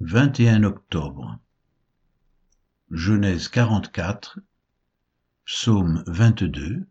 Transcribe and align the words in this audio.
21 0.00 0.62
octobre. 0.62 1.40
Genèse 2.92 3.48
44, 3.48 4.38
Psaume 5.44 6.04
22, 6.06 6.86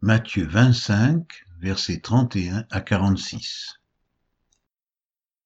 Matthieu 0.00 0.46
25, 0.46 1.44
versets 1.58 2.00
31 2.00 2.64
à 2.70 2.80
46. 2.80 3.80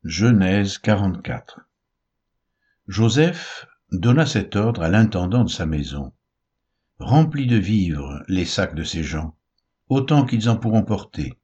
Genèse 0.04 0.78
44. 0.78 1.58
Joseph 2.86 3.66
donna 3.90 4.24
cet 4.24 4.54
ordre 4.54 4.84
à 4.84 4.88
l'intendant 4.88 5.42
de 5.42 5.50
sa 5.50 5.66
maison. 5.66 6.12
Remplis 7.00 7.48
de 7.48 7.56
vivres 7.56 8.22
les 8.28 8.44
sacs 8.44 8.76
de 8.76 8.84
ces 8.84 9.02
gens, 9.02 9.36
autant 9.88 10.24
qu'ils 10.24 10.48
en 10.48 10.56
pourront 10.56 10.84
porter, 10.84 11.36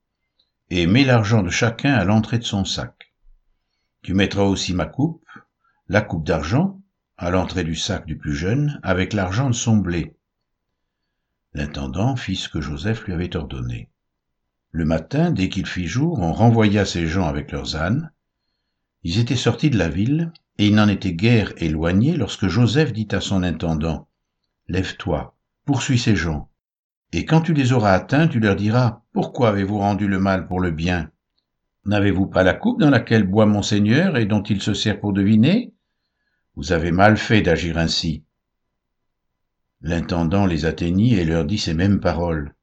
et 0.70 0.86
mets 0.86 1.02
l'argent 1.02 1.42
de 1.42 1.50
chacun 1.50 1.94
à 1.94 2.04
l'entrée 2.04 2.38
de 2.38 2.44
son 2.44 2.64
sac 2.64 2.99
tu 4.02 4.14
mettras 4.14 4.42
aussi 4.42 4.74
ma 4.74 4.86
coupe, 4.86 5.26
la 5.88 6.00
coupe 6.00 6.24
d'argent, 6.24 6.80
à 7.16 7.30
l'entrée 7.30 7.64
du 7.64 7.74
sac 7.74 8.06
du 8.06 8.16
plus 8.16 8.34
jeune, 8.34 8.80
avec 8.82 9.12
l'argent 9.12 9.48
de 9.48 9.54
son 9.54 9.76
blé. 9.76 10.16
L'intendant 11.52 12.16
fit 12.16 12.36
ce 12.36 12.48
que 12.48 12.60
Joseph 12.60 13.04
lui 13.04 13.12
avait 13.12 13.36
ordonné. 13.36 13.90
Le 14.70 14.84
matin, 14.84 15.30
dès 15.30 15.48
qu'il 15.48 15.66
fit 15.66 15.86
jour, 15.86 16.18
on 16.20 16.32
renvoya 16.32 16.84
ces 16.84 17.06
gens 17.06 17.26
avec 17.26 17.52
leurs 17.52 17.76
ânes. 17.76 18.12
Ils 19.02 19.18
étaient 19.18 19.36
sortis 19.36 19.70
de 19.70 19.78
la 19.78 19.88
ville, 19.88 20.32
et 20.58 20.68
ils 20.68 20.74
n'en 20.74 20.88
étaient 20.88 21.14
guère 21.14 21.52
éloignés 21.56 22.16
lorsque 22.16 22.48
Joseph 22.48 22.92
dit 22.92 23.08
à 23.10 23.20
son 23.20 23.42
intendant, 23.42 24.08
Lève-toi, 24.68 25.36
poursuis 25.64 25.98
ces 25.98 26.14
gens, 26.14 26.50
et 27.12 27.24
quand 27.24 27.40
tu 27.40 27.54
les 27.54 27.72
auras 27.72 27.92
atteints, 27.92 28.28
tu 28.28 28.38
leur 28.38 28.54
diras, 28.54 29.02
Pourquoi 29.12 29.48
avez-vous 29.48 29.78
rendu 29.78 30.06
le 30.06 30.20
mal 30.20 30.46
pour 30.46 30.60
le 30.60 30.70
bien? 30.70 31.10
N'avez-vous 31.86 32.26
pas 32.26 32.42
la 32.42 32.54
coupe 32.54 32.80
dans 32.80 32.90
laquelle 32.90 33.26
boit 33.26 33.46
mon 33.46 33.62
Seigneur 33.62 34.16
et 34.16 34.26
dont 34.26 34.42
il 34.42 34.60
se 34.60 34.74
sert 34.74 35.00
pour 35.00 35.12
deviner? 35.12 35.72
Vous 36.54 36.72
avez 36.72 36.90
mal 36.90 37.16
fait 37.16 37.40
d'agir 37.40 37.78
ainsi. 37.78 38.24
L'intendant 39.80 40.44
les 40.44 40.66
atteignit 40.66 41.14
et 41.14 41.24
leur 41.24 41.46
dit 41.46 41.58
ces 41.58 41.72
mêmes 41.72 42.00
paroles. 42.00 42.54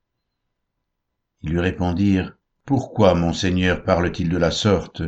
Ils 1.42 1.50
lui 1.50 1.60
répondirent, 1.60 2.38
Pourquoi 2.66 3.16
mon 3.16 3.34
Seigneur 3.34 3.84
parle-t-il 3.84 4.30
de 4.30 4.38
la 4.38 4.52
sorte? 4.52 5.02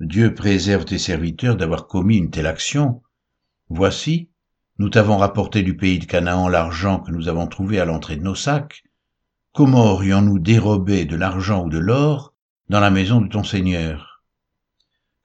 Dieu 0.00 0.34
préserve 0.34 0.84
tes 0.84 0.98
serviteurs 0.98 1.56
d'avoir 1.56 1.86
commis 1.86 2.16
une 2.16 2.30
telle 2.30 2.48
action. 2.48 3.02
Voici, 3.68 4.30
nous 4.78 4.88
t'avons 4.88 5.16
rapporté 5.16 5.62
du 5.62 5.76
pays 5.76 6.00
de 6.00 6.06
Canaan 6.06 6.48
l'argent 6.48 6.98
que 6.98 7.12
nous 7.12 7.28
avons 7.28 7.46
trouvé 7.46 7.78
à 7.78 7.84
l'entrée 7.84 8.16
de 8.16 8.24
nos 8.24 8.34
sacs. 8.34 8.82
Comment 9.52 9.92
aurions-nous 9.92 10.40
dérobé 10.40 11.04
de 11.04 11.14
l'argent 11.14 11.64
ou 11.64 11.68
de 11.68 11.78
l'or 11.78 12.33
dans 12.70 12.80
la 12.80 12.90
maison 12.90 13.20
de 13.20 13.28
ton 13.28 13.44
Seigneur. 13.44 14.22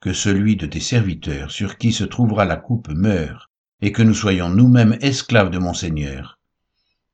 Que 0.00 0.12
celui 0.12 0.56
de 0.56 0.66
tes 0.66 0.80
serviteurs 0.80 1.50
sur 1.50 1.78
qui 1.78 1.90
se 1.90 2.04
trouvera 2.04 2.44
la 2.44 2.56
coupe 2.56 2.88
meure, 2.88 3.50
et 3.80 3.92
que 3.92 4.02
nous 4.02 4.14
soyons 4.14 4.50
nous-mêmes 4.50 4.98
esclaves 5.00 5.48
de 5.48 5.58
mon 5.58 5.72
Seigneur. 5.72 6.38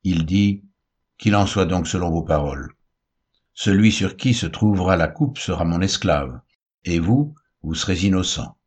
Il 0.03 0.27
dit, 0.27 0.65
qu'il 1.17 1.37
en 1.37 1.47
soit 1.47 1.67
donc 1.67 1.87
selon 1.87 2.11
vos 2.11 2.25
paroles. 2.25 2.75
Celui 3.55 3.93
sur 3.93 4.17
qui 4.17 4.35
se 4.35 4.47
trouvera 4.47 4.97
la 4.97 5.07
coupe 5.07 5.39
sera 5.39 5.65
mon 5.65 5.81
esclave, 5.81 6.41
et 6.85 6.99
vous, 6.99 7.37
vous 7.63 7.75
serez 7.75 8.05
innocents. 8.05 8.59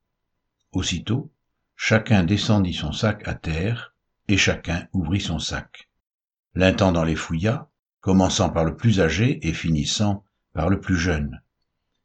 Aussitôt, 0.71 1.30
chacun 1.75 2.23
descendit 2.23 2.73
son 2.73 2.93
sac 2.93 3.27
à 3.27 3.33
terre, 3.33 3.93
et 4.30 4.37
chacun 4.37 4.87
ouvrit 4.93 5.21
son 5.21 5.39
sac. 5.39 5.89
L'intendant 6.55 7.03
les 7.03 7.15
fouilla, 7.17 7.69
commençant 7.99 8.49
par 8.49 8.63
le 8.63 8.77
plus 8.77 9.02
âgé 9.02 9.45
et 9.45 9.53
finissant 9.53 10.23
par 10.53 10.69
le 10.69 10.80
plus 10.80 10.97
jeune 10.97 11.41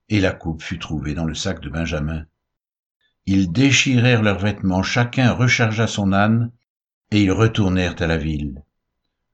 et 0.09 0.21
la 0.21 0.33
coupe 0.33 0.63
fut 0.63 0.79
trouvée 0.79 1.15
dans 1.15 1.25
le 1.25 1.35
sac 1.35 1.61
de 1.61 1.69
Benjamin. 1.69 2.27
Ils 3.27 3.51
déchirèrent 3.51 4.23
leurs 4.23 4.39
vêtements, 4.39 4.83
chacun 4.83 5.33
rechargea 5.33 5.87
son 5.87 6.13
âne, 6.13 6.51
et 7.11 7.23
ils 7.23 7.33
retournèrent 7.33 8.01
à 8.01 8.07
la 8.07 8.19
ville. 8.19 8.63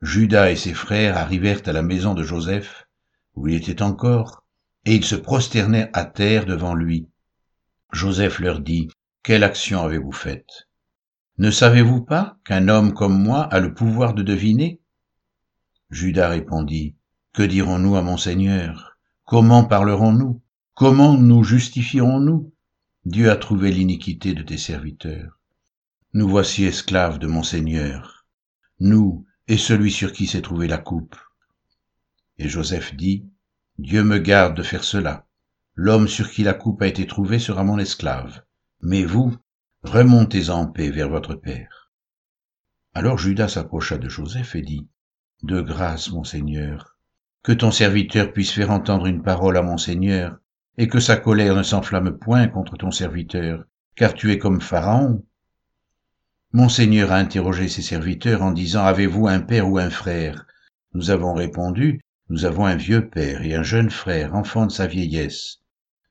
Judas 0.02 0.50
et 0.50 0.56
ses 0.56 0.74
frères 0.74 1.16
arrivèrent 1.16 1.62
à 1.66 1.72
la 1.72 1.82
maison 1.82 2.14
de 2.14 2.22
Joseph, 2.22 2.86
où 3.34 3.48
il 3.48 3.56
était 3.56 3.82
encore, 3.82 4.44
et 4.84 4.94
ils 4.94 5.04
se 5.04 5.16
prosternèrent 5.16 5.90
à 5.92 6.04
terre 6.04 6.46
devant 6.46 6.74
lui. 6.74 7.08
Joseph 7.92 8.38
leur 8.38 8.60
dit, 8.60 8.88
Quelle 9.22 9.44
action 9.44 9.82
avez-vous 9.82 10.12
faite? 10.12 10.68
Ne 11.38 11.50
savez-vous 11.50 12.02
pas 12.02 12.38
qu'un 12.44 12.68
homme 12.68 12.94
comme 12.94 13.20
moi 13.20 13.42
a 13.42 13.60
le 13.60 13.74
pouvoir 13.74 14.14
de 14.14 14.22
deviner? 14.22 14.80
Judas 15.90 16.28
répondit, 16.28 16.94
Que 17.32 17.42
dirons-nous 17.42 17.96
à 17.96 18.02
mon 18.02 18.16
Seigneur? 18.16 18.96
Comment 19.24 19.64
parlerons-nous? 19.64 20.40
Comment 20.80 21.12
nous 21.12 21.44
justifierons-nous? 21.44 22.54
Dieu 23.04 23.30
a 23.30 23.36
trouvé 23.36 23.70
l'iniquité 23.70 24.32
de 24.32 24.42
tes 24.42 24.56
serviteurs. 24.56 25.38
Nous 26.14 26.26
voici 26.26 26.64
esclaves 26.64 27.18
de 27.18 27.26
mon 27.26 27.42
Seigneur, 27.42 28.24
nous 28.78 29.26
et 29.46 29.58
celui 29.58 29.92
sur 29.92 30.10
qui 30.14 30.26
s'est 30.26 30.40
trouvée 30.40 30.68
la 30.68 30.78
coupe. 30.78 31.16
Et 32.38 32.48
Joseph 32.48 32.96
dit, 32.96 33.26
Dieu 33.76 34.02
me 34.02 34.16
garde 34.16 34.56
de 34.56 34.62
faire 34.62 34.82
cela. 34.82 35.26
L'homme 35.74 36.08
sur 36.08 36.30
qui 36.30 36.44
la 36.44 36.54
coupe 36.54 36.80
a 36.80 36.86
été 36.86 37.06
trouvée 37.06 37.38
sera 37.38 37.62
mon 37.62 37.78
esclave. 37.78 38.40
Mais 38.80 39.04
vous, 39.04 39.36
remontez 39.82 40.48
en 40.48 40.66
paix 40.66 40.88
vers 40.88 41.10
votre 41.10 41.34
Père. 41.34 41.92
Alors 42.94 43.18
Judas 43.18 43.48
s'approcha 43.48 43.98
de 43.98 44.08
Joseph 44.08 44.54
et 44.54 44.62
dit, 44.62 44.88
De 45.42 45.60
grâce, 45.60 46.10
mon 46.10 46.24
Seigneur, 46.24 46.96
que 47.42 47.52
ton 47.52 47.70
serviteur 47.70 48.32
puisse 48.32 48.52
faire 48.52 48.70
entendre 48.70 49.04
une 49.04 49.22
parole 49.22 49.58
à 49.58 49.62
mon 49.62 49.76
Seigneur, 49.76 50.39
et 50.78 50.88
que 50.88 51.00
sa 51.00 51.16
colère 51.16 51.56
ne 51.56 51.62
s'enflamme 51.62 52.16
point 52.18 52.48
contre 52.48 52.76
ton 52.76 52.90
serviteur, 52.90 53.64
car 53.96 54.14
tu 54.14 54.32
es 54.32 54.38
comme 54.38 54.60
Pharaon. 54.60 55.24
Mon 56.52 56.68
Seigneur 56.68 57.12
a 57.12 57.16
interrogé 57.16 57.68
ses 57.68 57.82
serviteurs 57.82 58.42
en 58.42 58.50
disant, 58.50 58.84
Avez-vous 58.84 59.28
un 59.28 59.40
père 59.40 59.68
ou 59.68 59.78
un 59.78 59.90
frère? 59.90 60.46
Nous 60.94 61.10
avons 61.10 61.34
répondu, 61.34 62.00
Nous 62.28 62.44
avons 62.44 62.66
un 62.66 62.76
vieux 62.76 63.08
père 63.08 63.42
et 63.42 63.54
un 63.54 63.62
jeune 63.62 63.90
frère, 63.90 64.34
enfant 64.34 64.66
de 64.66 64.72
sa 64.72 64.86
vieillesse. 64.86 65.58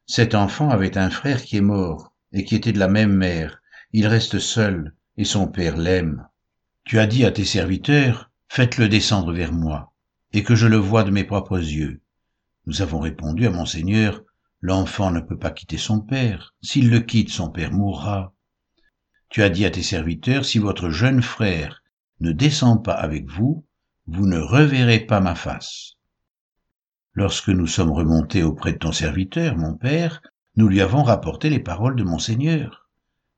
Cet 0.06 0.36
enfant 0.36 0.69
avait 0.69 0.98
un 0.98 1.09
frère 1.09 1.42
qui 1.44 1.58
est 1.58 1.62
mort, 1.62 2.14
et 2.31 2.44
qui 2.44 2.56
était 2.56 2.72
de 2.72 2.80
la 2.80 2.88
même 2.88 3.14
mère. 3.14 3.62
Il 3.92 4.08
reste 4.08 4.40
seul, 4.40 4.96
et 5.18 5.25
son 5.25 5.48
père 5.48 5.78
l'aime. 5.78 6.28
Tu 6.86 7.00
as 7.00 7.08
dit 7.08 7.25
à 7.25 7.31
tes 7.31 7.46
serviteurs, 7.46 8.31
Faites-le 8.48 8.90
descendre 8.90 9.31
vers 9.34 9.53
moi, 9.53 9.94
et 10.34 10.44
que 10.44 10.56
je 10.56 10.68
le 10.68 10.78
voie 10.78 11.03
de 11.03 11.12
mes 11.12 11.24
propres 11.24 11.59
yeux. 11.59 12.02
Nous 12.66 12.81
avons 12.81 13.00
répondu 13.00 13.46
à 13.46 13.52
mon 13.52 13.66
Seigneur, 13.66 14.24
L'enfant 14.62 15.12
ne 15.12 15.22
peut 15.22 15.38
pas 15.38 15.52
quitter 15.52 15.78
son 15.78 16.02
père. 16.02 16.53
S'il 16.62 16.90
le 16.90 17.00
quitte, 17.00 17.30
son 17.30 17.50
père 17.50 17.72
mourra. 17.72 18.34
Tu 19.30 19.42
as 19.42 19.50
dit 19.50 19.66
à 19.66 19.72
tes 19.72 19.84
serviteurs, 19.84 20.44
si 20.44 20.59
votre 20.59 20.90
jeune 20.90 21.22
frère 21.22 21.81
ne 22.20 22.31
descend 22.31 22.84
pas 22.84 22.94
avec 22.94 23.30
vous, 23.30 23.66
vous 24.08 24.25
ne 24.25 24.40
reverrez 24.40 25.00
pas 25.00 25.22
ma 25.22 25.36
face. 25.36 25.94
Lorsque 27.14 27.50
nous 27.50 27.68
sommes 27.68 27.92
remontés 27.92 28.44
auprès 28.44 28.74
de 28.74 28.78
ton 28.78 28.92
serviteur, 28.92 29.56
mon 29.56 29.75
père, 29.75 30.22
nous 30.56 30.68
lui 30.68 30.81
avons 30.81 31.03
rapporté 31.03 31.50
les 31.50 31.59
paroles 31.59 31.96
de 31.96 32.03
mon 32.03 32.19
Seigneur. 32.19 32.90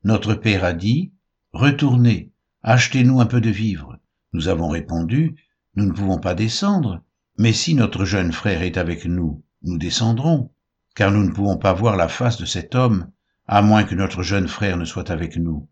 Notre 0.04 0.34
père 0.34 0.64
a 0.64 0.74
dit, 0.74 1.14
Retournez, 1.54 2.32
achetez-nous 2.64 3.20
un 3.20 3.26
peu 3.28 3.42
de 3.42 3.50
vivres. 3.50 4.00
Nous 4.34 4.48
avons 4.48 4.70
répondu, 4.70 5.36
Nous 5.76 5.86
ne 5.86 5.94
pouvons 5.94 6.20
pas 6.20 6.34
descendre, 6.34 7.04
mais 7.38 7.54
si 7.54 7.76
notre 7.76 8.06
jeune 8.06 8.32
frère 8.32 8.64
est 8.64 8.78
avec 8.78 9.06
nous, 9.06 9.44
nous 9.62 9.78
descendrons 9.78 10.52
car 10.96 11.12
nous 11.12 11.24
ne 11.24 11.32
pouvons 11.32 11.58
pas 11.58 11.74
voir 11.74 11.96
la 11.96 12.08
face 12.08 12.38
de 12.38 12.46
cet 12.46 12.76
homme, 12.76 13.12
à 13.48 13.62
moins 13.62 13.84
que 13.84 13.96
notre 13.96 14.24
jeune 14.24 14.48
frère 14.48 14.78
ne 14.78 14.86
soit 14.86 15.10
avec 15.12 15.38
nous. 15.38 15.70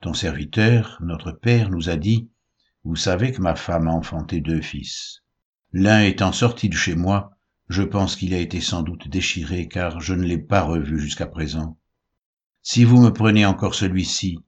Ton 0.00 0.14
serviteur, 0.14 0.98
notre 1.00 1.32
père, 1.32 1.70
nous 1.70 1.88
a 1.88 1.96
dit, 1.96 2.30
Vous 2.84 2.96
savez 2.96 3.32
que 3.32 3.40
ma 3.40 3.54
femme 3.54 3.88
a 3.88 3.92
enfanté 3.92 4.40
deux 4.40 4.60
fils. 4.60 5.22
L'un 5.72 6.02
étant 6.02 6.32
sorti 6.32 6.68
de 6.68 6.74
chez 6.74 6.94
moi, 6.94 7.36
je 7.68 7.82
pense 7.82 8.16
qu'il 8.16 8.34
a 8.34 8.38
été 8.38 8.60
sans 8.60 8.82
doute 8.82 9.08
déchiré, 9.08 9.68
car 9.68 10.00
je 10.00 10.14
ne 10.14 10.24
l'ai 10.24 10.38
pas 10.38 10.62
revu 10.62 10.98
jusqu'à 10.98 11.26
présent. 11.26 11.78
Si 12.62 12.84
vous 12.84 13.00
me 13.00 13.12
prenez 13.12 13.46
encore 13.46 13.74
celui-ci, 13.74 14.44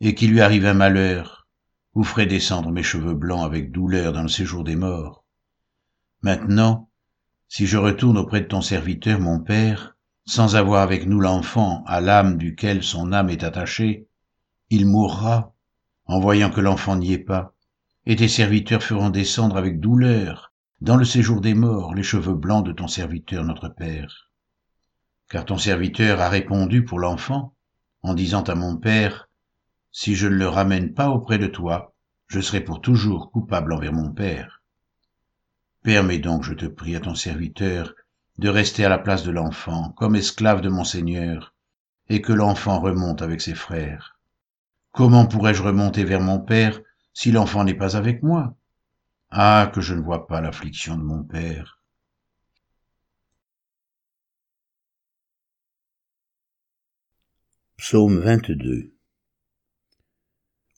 et 0.00 0.14
qu'il 0.14 0.30
lui 0.30 0.40
arrive 0.40 0.66
un 0.66 0.74
malheur, 0.74 1.48
vous 1.94 2.04
ferez 2.04 2.26
descendre 2.26 2.70
mes 2.70 2.82
cheveux 2.82 3.14
blancs 3.14 3.44
avec 3.44 3.70
douleur 3.70 4.12
dans 4.12 4.22
le 4.22 4.28
séjour 4.28 4.64
des 4.64 4.76
morts. 4.76 5.24
Maintenant, 6.22 6.90
si 7.56 7.68
je 7.68 7.76
retourne 7.76 8.18
auprès 8.18 8.40
de 8.40 8.48
ton 8.48 8.60
serviteur, 8.60 9.20
mon 9.20 9.38
Père, 9.38 9.94
sans 10.26 10.56
avoir 10.56 10.82
avec 10.82 11.06
nous 11.06 11.20
l'enfant 11.20 11.84
à 11.86 12.00
l'âme 12.00 12.36
duquel 12.36 12.82
son 12.82 13.12
âme 13.12 13.30
est 13.30 13.44
attachée, 13.44 14.08
il 14.70 14.86
mourra 14.86 15.54
en 16.06 16.18
voyant 16.18 16.50
que 16.50 16.60
l'enfant 16.60 16.96
n'y 16.96 17.12
est 17.12 17.18
pas, 17.18 17.54
et 18.06 18.16
tes 18.16 18.26
serviteurs 18.26 18.82
feront 18.82 19.08
descendre 19.08 19.56
avec 19.56 19.78
douleur 19.78 20.52
dans 20.80 20.96
le 20.96 21.04
séjour 21.04 21.40
des 21.40 21.54
morts 21.54 21.94
les 21.94 22.02
cheveux 22.02 22.34
blancs 22.34 22.66
de 22.66 22.72
ton 22.72 22.88
serviteur 22.88 23.44
notre 23.44 23.68
Père. 23.68 24.32
Car 25.30 25.44
ton 25.44 25.56
serviteur 25.56 26.20
a 26.20 26.28
répondu 26.28 26.84
pour 26.84 26.98
l'enfant, 26.98 27.54
en 28.02 28.14
disant 28.14 28.42
à 28.42 28.56
mon 28.56 28.78
Père, 28.78 29.28
Si 29.92 30.16
je 30.16 30.26
ne 30.26 30.34
le 30.34 30.48
ramène 30.48 30.92
pas 30.92 31.08
auprès 31.08 31.38
de 31.38 31.46
toi, 31.46 31.94
je 32.26 32.40
serai 32.40 32.62
pour 32.62 32.80
toujours 32.80 33.30
coupable 33.30 33.72
envers 33.72 33.92
mon 33.92 34.10
Père. 34.10 34.63
Permets 35.84 36.18
donc, 36.18 36.44
je 36.44 36.54
te 36.54 36.64
prie, 36.64 36.96
à 36.96 37.00
ton 37.00 37.14
serviteur, 37.14 37.94
de 38.38 38.48
rester 38.48 38.86
à 38.86 38.88
la 38.88 38.96
place 38.96 39.22
de 39.22 39.30
l'enfant, 39.30 39.90
comme 39.90 40.16
esclave 40.16 40.62
de 40.62 40.70
mon 40.70 40.82
Seigneur, 40.82 41.54
et 42.08 42.22
que 42.22 42.32
l'enfant 42.32 42.80
remonte 42.80 43.20
avec 43.20 43.42
ses 43.42 43.54
frères. 43.54 44.18
Comment 44.92 45.26
pourrais-je 45.26 45.62
remonter 45.62 46.04
vers 46.04 46.22
mon 46.22 46.40
père 46.40 46.80
si 47.12 47.32
l'enfant 47.32 47.64
n'est 47.64 47.74
pas 47.74 47.98
avec 47.98 48.22
moi? 48.22 48.56
Ah, 49.28 49.70
que 49.74 49.82
je 49.82 49.92
ne 49.92 50.00
vois 50.00 50.26
pas 50.26 50.40
l'affliction 50.40 50.96
de 50.96 51.02
mon 51.02 51.22
père. 51.22 51.82
Psaume 57.76 58.20
22 58.20 58.94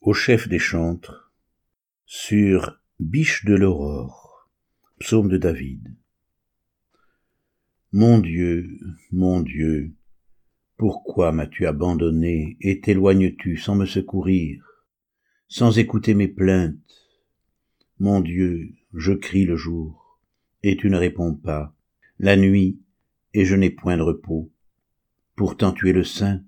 Au 0.00 0.14
chef 0.14 0.49
des 0.49 0.58
chantres, 0.58 1.31
sur 2.06 2.81
Biche 2.99 3.44
de 3.44 3.55
l'aurore, 3.55 4.25
psaume 4.98 5.28
de 5.28 5.37
David. 5.37 5.94
Mon 7.93 8.19
Dieu, 8.19 8.78
mon 9.12 9.40
Dieu, 9.40 9.93
pourquoi 10.78 11.32
m'as-tu 11.32 11.66
abandonné 11.66 12.56
et 12.60 12.81
t'éloignes-tu 12.81 13.58
sans 13.58 13.75
me 13.75 13.84
secourir, 13.84 14.64
sans 15.48 15.78
écouter 15.78 16.14
mes 16.14 16.28
plaintes? 16.28 17.10
Mon 17.98 18.20
Dieu, 18.20 18.72
je 18.94 19.12
crie 19.12 19.44
le 19.44 19.56
jour, 19.56 20.19
et 20.62 20.76
tu 20.76 20.88
ne 20.88 20.96
réponds 20.96 21.34
pas, 21.34 21.75
la 22.19 22.37
nuit, 22.37 22.81
et 23.34 23.44
je 23.44 23.54
n'ai 23.54 23.70
point 23.70 23.98
de 23.98 24.02
repos. 24.02 24.50
Pourtant 25.34 25.72
tu 25.72 25.90
es 25.90 25.93
le 25.93 26.04
Saint, 26.04 26.43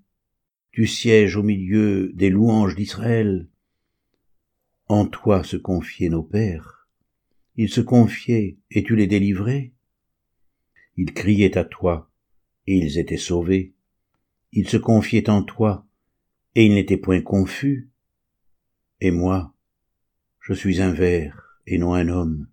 tu 0.73 0.87
sièges 0.87 1.37
au 1.37 1.43
milieu 1.43 2.11
des 2.15 2.31
louanges 2.31 2.77
d'Israël. 2.77 3.47
En 4.87 5.07
toi 5.07 5.45
se 5.45 5.59
confiaient 5.59 6.09
nos 6.09 6.23
pères. 6.23 6.78
Ils 7.59 7.69
se 7.69 7.81
confiaient 7.81 8.57
et 8.71 8.85
tu 8.85 8.95
les 8.95 9.09
délivrais. 9.09 9.73
Ils 10.97 11.13
criaient 11.13 11.59
à 11.59 11.65
toi 11.65 12.09
et 12.69 12.77
ils 12.77 12.99
étaient 12.99 13.17
sauvés. 13.17 13.75
Ils 14.53 14.69
se 14.69 14.77
confiaient 14.77 15.29
en 15.29 15.43
toi 15.43 15.85
et 16.55 16.67
ils 16.67 16.75
n'étaient 16.75 16.97
point 16.97 17.21
confus. 17.21 17.91
Et 19.01 19.11
moi, 19.11 19.57
je 20.41 20.55
suis 20.55 20.81
un 20.81 20.93
ver 20.93 21.61
et 21.67 21.79
non 21.79 21.95
un 21.95 22.09
homme, 22.09 22.47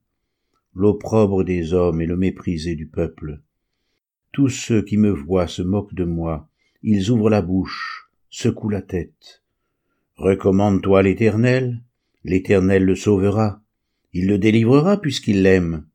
l'opprobre 0.73 1.43
des 1.43 1.73
hommes 1.73 2.01
et 2.01 2.07
le 2.07 2.17
méprisé 2.17 2.75
du 2.75 2.87
peuple. 2.87 3.43
Tous 4.31 4.49
ceux 4.49 4.81
qui 4.81 4.97
me 4.97 5.11
voient 5.11 5.47
se 5.47 5.61
moquent 5.61 5.93
de 5.93 6.03
moi, 6.03 6.49
ils 6.81 7.11
ouvrent 7.11 7.29
la 7.29 7.43
bouche, 7.43 8.09
secoue 8.31 8.69
la 8.69 8.81
tête. 8.81 9.43
Recommande-toi 10.15 11.03
l'Éternel, 11.03 11.83
l'Éternel 12.23 12.83
le 12.83 12.95
sauvera, 12.95 13.61
il 14.17 14.27
le 14.27 14.37
délivrera 14.37 15.01
puisqu'il 15.01 15.41
l'aime. 15.41 15.85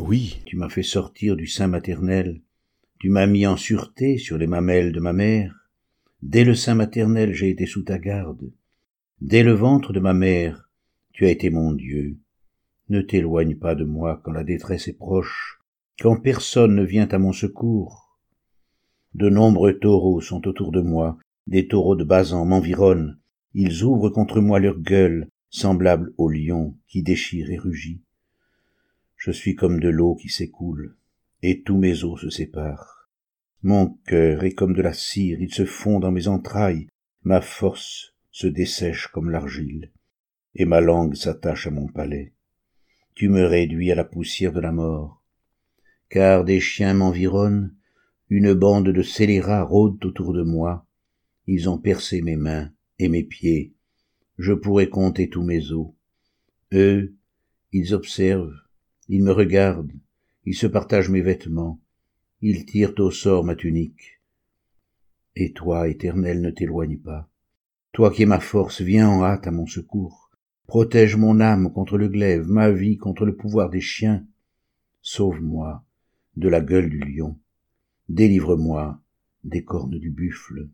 Oui, 0.00 0.42
tu 0.46 0.56
m'as 0.56 0.70
fait 0.70 0.82
sortir 0.82 1.36
du 1.36 1.46
sein 1.46 1.66
maternel, 1.66 2.40
tu 2.98 3.10
m'as 3.10 3.26
mis 3.26 3.46
en 3.46 3.58
sûreté 3.58 4.16
sur 4.16 4.38
les 4.38 4.46
mamelles 4.46 4.90
de 4.90 4.98
ma 4.98 5.12
mère. 5.12 5.68
Dès 6.22 6.42
le 6.42 6.54
sein 6.54 6.74
maternel 6.74 7.34
j'ai 7.34 7.50
été 7.50 7.66
sous 7.66 7.82
ta 7.82 7.98
garde. 7.98 8.50
Dès 9.20 9.42
le 9.42 9.52
ventre 9.52 9.92
de 9.92 10.00
ma 10.00 10.14
mère, 10.14 10.70
tu 11.12 11.26
as 11.26 11.30
été 11.30 11.50
mon 11.50 11.72
Dieu. 11.72 12.16
Ne 12.88 13.02
t'éloigne 13.02 13.56
pas 13.56 13.74
de 13.74 13.84
moi 13.84 14.18
quand 14.24 14.32
la 14.32 14.42
détresse 14.42 14.88
est 14.88 14.96
proche, 14.96 15.60
quand 16.00 16.16
personne 16.16 16.74
ne 16.74 16.82
vient 16.82 17.08
à 17.08 17.18
mon 17.18 17.34
secours. 17.34 18.16
De 19.12 19.28
nombreux 19.28 19.78
taureaux 19.78 20.22
sont 20.22 20.48
autour 20.48 20.72
de 20.72 20.80
moi, 20.80 21.18
des 21.46 21.68
taureaux 21.68 21.96
de 21.96 22.04
Basan 22.04 22.46
m'environnent, 22.46 23.18
ils 23.52 23.84
ouvrent 23.84 24.08
contre 24.08 24.40
moi 24.40 24.60
leur 24.60 24.80
gueule, 24.80 25.28
semblable 25.50 26.14
au 26.16 26.28
lion 26.28 26.76
qui 26.88 27.02
déchire 27.02 27.50
et 27.50 27.58
rugit. 27.58 28.00
Je 29.16 29.30
suis 29.30 29.54
comme 29.54 29.80
de 29.80 29.88
l'eau 29.88 30.14
qui 30.14 30.28
s'écoule, 30.28 30.96
et 31.42 31.62
tous 31.62 31.76
mes 31.76 32.04
os 32.04 32.20
se 32.20 32.30
séparent. 32.30 33.08
Mon 33.62 33.98
cœur 34.06 34.44
est 34.44 34.52
comme 34.54 34.74
de 34.74 34.80
la 34.80 34.94
cire, 34.94 35.40
il 35.40 35.52
se 35.52 35.66
fond 35.66 36.00
dans 36.00 36.10
mes 36.10 36.28
entrailles, 36.28 36.88
ma 37.24 37.42
force 37.42 38.14
se 38.30 38.46
dessèche 38.46 39.08
comme 39.08 39.28
l'argile, 39.28 39.90
et 40.54 40.64
ma 40.64 40.80
langue 40.80 41.14
s'attache 41.14 41.66
à 41.66 41.70
mon 41.70 41.88
palais. 41.88 42.32
Tu 43.14 43.28
me 43.28 43.44
réduis 43.44 43.92
à 43.92 43.94
la 43.94 44.04
poussière 44.04 44.52
de 44.52 44.60
la 44.60 44.72
mort, 44.72 45.22
car 46.08 46.44
des 46.44 46.60
chiens 46.60 46.94
m'environnent, 46.94 47.74
une 48.30 48.54
bande 48.54 48.88
de 48.88 49.02
scélérats 49.02 49.64
rôde 49.64 50.02
autour 50.04 50.32
de 50.32 50.42
moi. 50.42 50.86
Ils 51.46 51.68
ont 51.68 51.78
percé 51.78 52.22
mes 52.22 52.36
mains 52.36 52.70
et 52.98 53.08
mes 53.08 53.24
pieds. 53.24 53.74
Je 54.40 54.54
pourrais 54.54 54.88
compter 54.88 55.28
tous 55.28 55.42
mes 55.42 55.70
os. 55.70 55.88
Eux, 56.72 57.14
ils 57.72 57.92
observent, 57.92 58.56
ils 59.06 59.22
me 59.22 59.32
regardent, 59.32 59.92
ils 60.46 60.54
se 60.54 60.66
partagent 60.66 61.10
mes 61.10 61.20
vêtements, 61.20 61.78
ils 62.40 62.64
tirent 62.64 62.94
au 63.00 63.10
sort 63.10 63.44
ma 63.44 63.54
tunique. 63.54 64.18
Et 65.36 65.52
toi, 65.52 65.88
Éternel, 65.88 66.40
ne 66.40 66.50
t'éloigne 66.50 66.96
pas. 66.96 67.28
Toi 67.92 68.10
qui 68.10 68.22
es 68.22 68.26
ma 68.26 68.40
force, 68.40 68.80
viens 68.80 69.10
en 69.10 69.22
hâte 69.22 69.46
à 69.46 69.50
mon 69.50 69.66
secours. 69.66 70.30
Protège 70.66 71.16
mon 71.16 71.38
âme 71.40 71.70
contre 71.70 71.98
le 71.98 72.08
glaive, 72.08 72.48
ma 72.48 72.70
vie 72.70 72.96
contre 72.96 73.26
le 73.26 73.36
pouvoir 73.36 73.68
des 73.68 73.82
chiens. 73.82 74.24
Sauve-moi 75.02 75.84
de 76.38 76.48
la 76.48 76.62
gueule 76.62 76.88
du 76.88 77.00
lion 77.00 77.36
délivre-moi 78.08 78.98
des 79.44 79.64
cornes 79.64 79.98
du 79.98 80.10
buffle. 80.10 80.70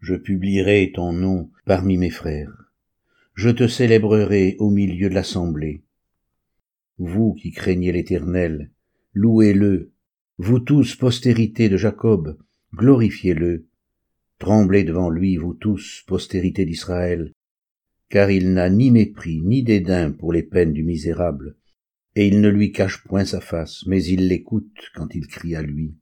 Je 0.00 0.14
publierai 0.14 0.92
ton 0.94 1.12
nom 1.12 1.50
parmi 1.64 1.96
mes 1.96 2.10
frères. 2.10 2.72
Je 3.34 3.50
te 3.50 3.66
célébrerai 3.66 4.56
au 4.58 4.70
milieu 4.70 5.08
de 5.08 5.14
l'assemblée. 5.14 5.82
Vous 6.98 7.34
qui 7.34 7.52
craignez 7.52 7.92
l'Éternel, 7.92 8.70
louez-le. 9.14 9.92
Vous 10.38 10.58
tous, 10.58 10.96
postérité 10.96 11.68
de 11.68 11.76
Jacob, 11.76 12.38
glorifiez-le. 12.74 13.66
Tremblez 14.38 14.84
devant 14.84 15.10
lui, 15.10 15.36
vous 15.36 15.54
tous, 15.54 16.02
postérité 16.06 16.64
d'Israël, 16.64 17.32
car 18.08 18.30
il 18.30 18.52
n'a 18.54 18.70
ni 18.70 18.90
mépris 18.90 19.40
ni 19.42 19.62
dédain 19.62 20.12
pour 20.12 20.32
les 20.32 20.42
peines 20.42 20.72
du 20.72 20.82
misérable 20.82 21.56
et 22.16 22.26
il 22.26 22.40
ne 22.40 22.48
lui 22.48 22.72
cache 22.72 23.04
point 23.04 23.24
sa 23.24 23.40
face, 23.40 23.84
mais 23.86 24.02
il 24.04 24.28
l'écoute 24.28 24.90
quand 24.94 25.14
il 25.14 25.26
crie 25.26 25.54
à 25.54 25.62
lui. 25.62 25.94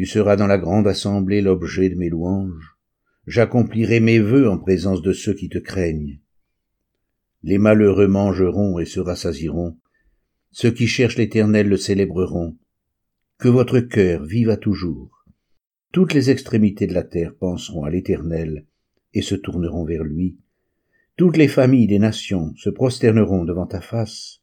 Tu 0.00 0.06
seras 0.06 0.36
dans 0.36 0.46
la 0.46 0.56
grande 0.56 0.88
assemblée 0.88 1.42
l'objet 1.42 1.90
de 1.90 1.94
mes 1.94 2.08
louanges. 2.08 2.78
J'accomplirai 3.26 4.00
mes 4.00 4.18
vœux 4.18 4.48
en 4.48 4.56
présence 4.56 5.02
de 5.02 5.12
ceux 5.12 5.34
qui 5.34 5.50
te 5.50 5.58
craignent. 5.58 6.20
Les 7.42 7.58
malheureux 7.58 8.08
mangeront 8.08 8.78
et 8.78 8.86
se 8.86 8.98
rassasiront. 8.98 9.76
Ceux 10.52 10.70
qui 10.70 10.86
cherchent 10.86 11.18
l'Éternel 11.18 11.68
le 11.68 11.76
célébreront. 11.76 12.56
Que 13.36 13.50
votre 13.50 13.78
cœur 13.80 14.24
vive 14.24 14.48
à 14.48 14.56
toujours. 14.56 15.26
Toutes 15.92 16.14
les 16.14 16.30
extrémités 16.30 16.86
de 16.86 16.94
la 16.94 17.04
terre 17.04 17.34
penseront 17.38 17.84
à 17.84 17.90
l'Éternel 17.90 18.64
et 19.12 19.20
se 19.20 19.34
tourneront 19.34 19.84
vers 19.84 20.02
lui. 20.02 20.38
Toutes 21.18 21.36
les 21.36 21.46
familles 21.46 21.88
des 21.88 21.98
nations 21.98 22.54
se 22.56 22.70
prosterneront 22.70 23.44
devant 23.44 23.66
ta 23.66 23.82
face 23.82 24.40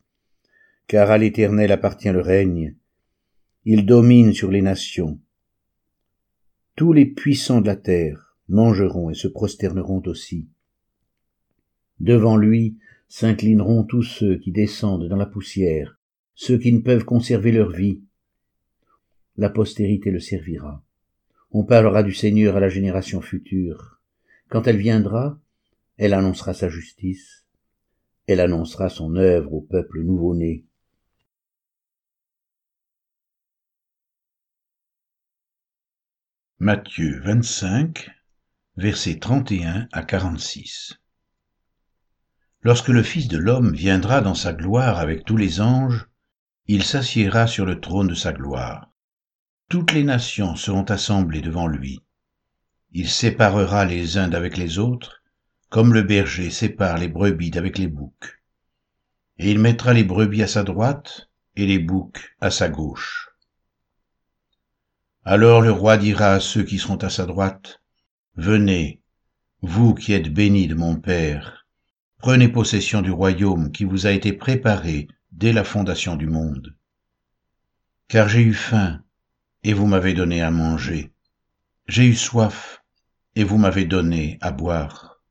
car 0.86 1.10
à 1.10 1.18
l'Éternel 1.18 1.72
appartient 1.72 2.12
le 2.12 2.22
règne. 2.22 2.76
Il 3.66 3.88
domine 3.88 4.34
sur 4.34 4.52
les 4.52 4.62
nations. 4.62 5.20
Tous 6.78 6.94
les 6.94 7.08
puissants 7.08 7.60
de 7.60 7.66
la 7.66 7.76
terre 7.76 8.36
mangeront 8.50 9.10
et 9.10 9.16
se 9.16 9.28
prosterneront 9.28 10.04
aussi. 10.06 10.48
Devant 12.00 12.38
lui 12.38 12.78
s'inclineront 13.10 13.84
tous 13.84 14.04
ceux 14.04 14.38
qui 14.38 14.52
descendent 14.52 15.10
dans 15.10 15.16
la 15.16 15.26
poussière, 15.26 15.98
ceux 16.36 16.60
qui 16.60 16.72
ne 16.72 16.82
peuvent 16.82 17.04
conserver 17.04 17.52
leur 17.52 17.72
vie. 17.72 18.04
La 19.38 19.50
postérité 19.50 20.12
le 20.12 20.20
servira. 20.20 20.84
On 21.50 21.64
parlera 21.64 22.04
du 22.04 22.14
Seigneur 22.14 22.56
à 22.56 22.60
la 22.60 22.70
génération 22.70 23.22
future. 23.22 24.00
Quand 24.48 24.68
elle 24.68 24.78
viendra, 24.78 25.40
elle 25.98 26.14
annoncera 26.14 26.54
sa 26.54 26.70
justice. 26.70 27.44
Elle 28.28 28.40
annoncera 28.40 28.90
son 28.90 29.16
œuvre 29.16 29.52
au 29.52 29.62
peuple 29.62 30.04
nouveau-né. 30.04 30.64
Matthieu 36.60 37.22
25, 37.24 38.10
versets 38.78 39.20
31 39.20 39.88
à 39.92 40.02
46. 40.02 40.98
Lorsque 42.64 42.88
le 42.88 43.04
Fils 43.04 43.28
de 43.28 43.38
l'homme 43.38 43.76
viendra 43.76 44.22
dans 44.22 44.34
sa 44.34 44.54
gloire 44.54 44.98
avec 44.98 45.24
tous 45.24 45.38
les 45.38 45.62
anges, 45.62 46.08
il 46.66 46.84
s'assiera 46.84 47.46
sur 47.46 47.68
le 47.68 47.80
trône 47.80 48.08
de 48.08 48.16
sa 48.16 48.34
gloire. 48.34 48.90
Toutes 49.70 49.92
les 49.92 50.04
nations 50.04 50.56
seront 50.56 50.86
assemblées 50.86 51.42
devant 51.42 51.68
lui. 51.68 52.00
Il 52.90 53.08
séparera 53.08 53.86
les 53.86 54.18
uns 54.18 54.28
d'avec 54.28 54.58
les 54.58 54.80
autres, 54.80 55.22
comme 55.70 55.94
le 55.94 56.02
berger 56.02 56.50
sépare 56.50 56.98
les 56.98 57.08
brebis 57.08 57.52
d'avec 57.52 57.78
les 57.78 57.86
boucs. 57.86 58.42
Et 59.38 59.52
il 59.52 59.60
mettra 59.60 59.94
les 59.94 60.04
brebis 60.04 60.42
à 60.42 60.48
sa 60.48 60.64
droite 60.64 61.30
et 61.56 61.68
les 61.68 61.78
boucs 61.78 62.36
à 62.42 62.50
sa 62.50 62.68
gauche. 62.68 63.27
Alors 65.30 65.62
le 65.62 65.72
roi 65.72 65.98
dira 65.98 66.36
à 66.36 66.40
ceux 66.40 66.64
qui 66.64 66.80
seront 66.80 66.96
à 66.96 67.10
sa 67.10 67.26
droite, 67.26 67.82
Venez, 68.38 69.02
vous 69.62 69.94
qui 69.94 70.14
êtes 70.14 70.34
bénis 70.34 70.70
de 70.70 70.74
mon 70.74 70.96
Père, 70.96 71.68
prenez 72.18 72.48
possession 72.48 73.02
du 73.02 73.12
royaume 73.12 73.74
qui 73.74 73.84
vous 73.84 74.08
a 74.08 74.12
été 74.12 74.32
préparé 74.32 75.10
dès 75.34 75.52
la 75.52 75.66
fondation 75.66 76.16
du 76.16 76.28
monde. 76.28 76.78
Car 78.08 78.30
j'ai 78.30 78.42
eu 78.42 78.54
faim, 78.54 79.04
et 79.64 79.74
vous 79.74 79.86
m'avez 79.86 80.14
donné 80.14 80.42
à 80.42 80.50
manger. 80.50 81.12
J'ai 81.90 82.06
eu 82.06 82.16
soif, 82.16 82.82
et 83.36 83.44
vous 83.44 83.58
m'avez 83.58 83.84
donné 83.84 84.38
à 84.40 84.54
boire. 84.54 85.22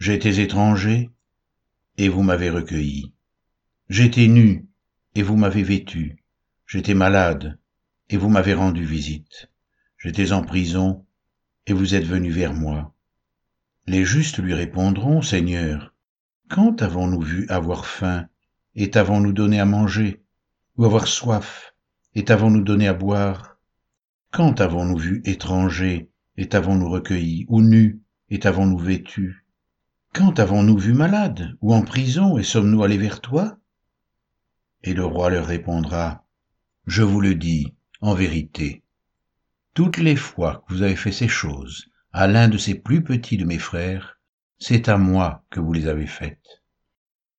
J'étais 0.00 0.42
étranger, 0.42 1.08
et 1.98 2.08
vous 2.08 2.24
m'avez 2.24 2.50
recueilli. 2.50 3.14
J'étais 3.88 4.26
nu, 4.26 4.66
et 5.14 5.22
vous 5.22 5.36
m'avez 5.36 5.62
vêtu. 5.62 6.24
J'étais 6.66 6.94
malade, 6.94 7.60
et 8.10 8.16
vous 8.16 8.28
m'avez 8.28 8.54
rendu 8.54 8.84
visite. 8.84 9.50
J'étais 9.98 10.32
en 10.32 10.42
prison, 10.42 11.04
et 11.66 11.72
vous 11.72 11.94
êtes 11.94 12.04
venu 12.04 12.30
vers 12.30 12.52
moi. 12.52 12.94
Les 13.86 14.04
justes 14.04 14.38
lui 14.38 14.54
répondront, 14.54 15.22
Seigneur, 15.22 15.94
quand 16.48 16.82
avons-nous 16.82 17.22
vu 17.22 17.46
avoir 17.48 17.86
faim, 17.86 18.26
et 18.74 18.90
t'avons-nous 18.90 19.32
donné 19.32 19.60
à 19.60 19.64
manger, 19.64 20.22
ou 20.76 20.84
avoir 20.84 21.06
soif, 21.06 21.74
et 22.14 22.24
t'avons-nous 22.24 22.62
donné 22.62 22.88
à 22.88 22.94
boire? 22.94 23.58
Quand 24.30 24.60
avons-nous 24.60 24.98
vu 24.98 25.22
étranger, 25.24 26.10
et 26.36 26.48
t'avons-nous 26.48 26.90
recueilli, 26.90 27.46
ou 27.48 27.62
nu, 27.62 28.02
et 28.28 28.38
t'avons-nous 28.40 28.78
vêtu? 28.78 29.46
Quand 30.12 30.38
avons-nous 30.38 30.78
vu 30.78 30.92
malade, 30.92 31.56
ou 31.60 31.74
en 31.74 31.82
prison, 31.82 32.38
et 32.38 32.42
sommes-nous 32.42 32.82
allés 32.82 32.98
vers 32.98 33.20
toi? 33.20 33.58
Et 34.82 34.92
le 34.92 35.04
roi 35.04 35.30
leur 35.30 35.46
répondra, 35.46 36.26
Je 36.86 37.02
vous 37.02 37.20
le 37.20 37.34
dis, 37.34 37.73
en 38.04 38.12
vérité, 38.12 38.82
toutes 39.72 39.96
les 39.96 40.14
fois 40.14 40.62
que 40.68 40.74
vous 40.74 40.82
avez 40.82 40.94
fait 40.94 41.10
ces 41.10 41.26
choses 41.26 41.86
à 42.12 42.26
l'un 42.26 42.48
de 42.48 42.58
ces 42.58 42.74
plus 42.74 43.02
petits 43.02 43.38
de 43.38 43.46
mes 43.46 43.58
frères, 43.58 44.20
c'est 44.58 44.90
à 44.90 44.98
moi 44.98 45.42
que 45.48 45.58
vous 45.58 45.72
les 45.72 45.88
avez 45.88 46.06
faites. 46.06 46.62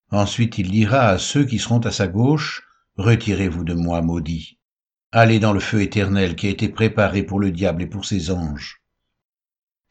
Ensuite 0.09 0.57
il 0.57 0.71
dira 0.71 1.09
à 1.09 1.19
ceux 1.19 1.45
qui 1.45 1.59
seront 1.59 1.81
à 1.81 1.91
sa 1.91 2.07
gauche, 2.07 2.63
Retirez-vous 2.97 3.63
de 3.63 3.75
moi, 3.75 4.01
maudits. 4.01 4.57
Allez 5.11 5.37
dans 5.39 5.53
le 5.53 5.59
feu 5.59 5.83
éternel 5.83 6.35
qui 6.35 6.47
a 6.47 6.49
été 6.49 6.67
préparé 6.67 7.21
pour 7.21 7.39
le 7.39 7.51
diable 7.51 7.83
et 7.83 7.87
pour 7.87 8.05
ses 8.05 8.31
anges. 8.31 8.81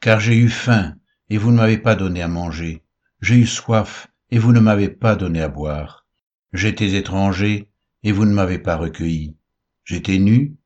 Car 0.01 0.19
j'ai 0.19 0.35
eu 0.35 0.49
faim, 0.49 0.97
et 1.29 1.37
vous 1.37 1.51
ne 1.51 1.57
m'avez 1.57 1.77
pas 1.77 1.95
donné 1.95 2.21
à 2.21 2.27
manger. 2.27 2.83
J'ai 3.21 3.37
eu 3.37 3.47
soif, 3.47 4.07
et 4.29 4.39
vous 4.39 4.51
ne 4.51 4.59
m'avez 4.59 4.89
pas 4.89 5.15
donné 5.15 5.41
à 5.41 5.47
boire. 5.47 6.05
J'étais 6.51 6.95
étranger, 6.95 7.69
et 8.03 8.11
vous 8.11 8.25
ne 8.25 8.33
m'avez 8.33 8.59
pas 8.59 8.75
recueilli. 8.75 9.37
J'étais 9.85 10.17
nu, 10.17 10.57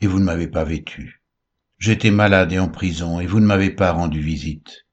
et 0.00 0.06
vous 0.06 0.18
ne 0.18 0.24
m'avez 0.24 0.48
pas 0.48 0.64
vêtu. 0.64 1.22
J'étais 1.78 2.10
malade 2.10 2.52
et 2.52 2.58
en 2.58 2.68
prison, 2.68 3.20
et 3.20 3.26
vous 3.26 3.40
ne 3.40 3.46
m'avez 3.46 3.70
pas 3.70 3.92
rendu 3.92 4.20
visite. 4.20 4.86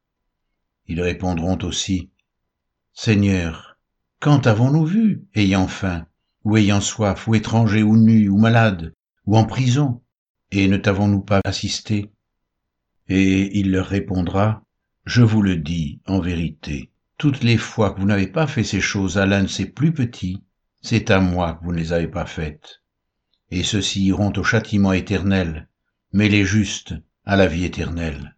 Ils 0.88 1.02
répondront 1.02 1.58
aussi, 1.64 2.12
Seigneur, 2.94 3.78
quand 4.20 4.48
avons-nous 4.48 4.86
vu, 4.86 5.26
ayant 5.36 5.68
faim, 5.68 6.06
ou 6.44 6.58
ayant 6.58 6.82
soif, 6.82 7.28
ou 7.28 7.36
étranger, 7.36 7.84
ou 7.84 7.98
nu, 7.98 8.30
ou 8.30 8.38
malade, 8.38 8.94
ou 9.26 9.38
en 9.38 9.46
prison, 9.46 10.02
et 10.52 10.68
ne 10.68 10.78
t'avons-nous 10.78 11.22
pas 11.22 11.42
assisté? 11.44 12.12
Et 13.08 13.60
il 13.60 13.72
leur 13.72 13.88
répondra, 13.88 14.64
Je 15.06 15.22
vous 15.22 15.42
le 15.42 15.58
dis 15.58 16.02
en 16.08 16.20
vérité, 16.20 16.92
toutes 17.18 17.44
les 17.44 17.58
fois 17.58 17.92
que 17.92 18.00
vous 18.00 18.08
n'avez 18.08 18.28
pas 18.28 18.48
fait 18.48 18.64
ces 18.64 18.82
choses 18.82 19.18
à 19.18 19.26
l'un 19.26 19.44
de 19.44 19.48
ces 19.48 19.66
plus 19.66 19.94
petits, 19.94 20.44
c'est 20.82 21.12
à 21.12 21.20
moi 21.20 21.54
que 21.54 21.66
vous 21.66 21.72
ne 21.72 21.78
les 21.78 21.94
avez 21.94 22.08
pas 22.08 22.26
faites. 22.26 22.82
Et 23.52 23.64
ceux-ci 23.64 24.06
iront 24.06 24.34
au 24.38 24.44
châtiment 24.44 24.94
éternel, 24.94 25.68
mais 26.12 26.30
les 26.30 26.46
justes 26.46 26.96
à 27.26 27.36
la 27.36 27.48
vie 27.48 27.66
éternelle. 27.66 28.35